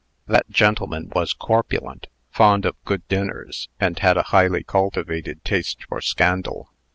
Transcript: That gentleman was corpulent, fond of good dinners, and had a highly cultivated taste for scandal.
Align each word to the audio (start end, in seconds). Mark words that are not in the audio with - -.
That 0.25 0.49
gentleman 0.49 1.11
was 1.13 1.31
corpulent, 1.31 2.07
fond 2.31 2.65
of 2.65 2.83
good 2.85 3.07
dinners, 3.07 3.69
and 3.79 3.99
had 3.99 4.17
a 4.17 4.23
highly 4.33 4.63
cultivated 4.63 5.45
taste 5.45 5.83
for 5.83 6.01
scandal. 6.01 6.71